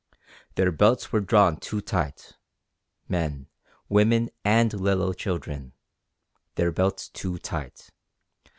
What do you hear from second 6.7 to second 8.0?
belts too tight.